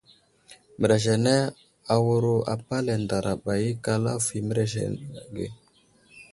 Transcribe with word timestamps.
Mərez 0.79 1.05
anay 1.15 1.41
awuro 1.93 2.35
apalay 2.53 2.99
ndaraɓa 3.03 3.53
ikal 3.71 4.03
avohw 4.15 4.35
i 4.39 4.41
mərez 4.47 4.73
age. 4.83 5.45